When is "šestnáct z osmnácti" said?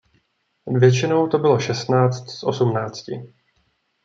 1.59-3.33